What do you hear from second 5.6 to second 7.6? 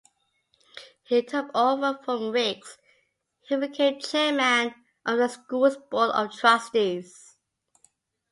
board of trustees.